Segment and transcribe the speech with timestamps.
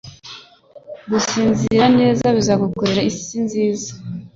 [1.09, 3.91] Gusinzira neza bizagukorera isi nziza